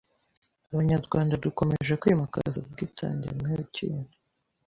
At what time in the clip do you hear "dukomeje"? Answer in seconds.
1.45-1.93